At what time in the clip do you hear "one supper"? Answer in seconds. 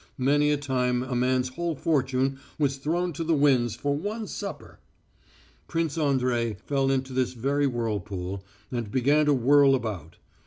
3.95-4.79